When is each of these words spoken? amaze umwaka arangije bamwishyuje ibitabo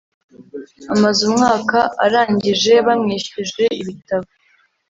amaze 0.93 1.19
umwaka 1.29 1.79
arangije 2.05 2.73
bamwishyuje 2.85 3.63
ibitabo 3.81 4.27